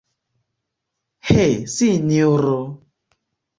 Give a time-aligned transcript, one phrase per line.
[1.29, 1.45] He,
[1.75, 2.59] sinjoro!